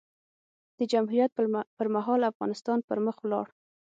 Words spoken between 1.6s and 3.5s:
پر مهال؛ افغانستان پر مخ ولاړ.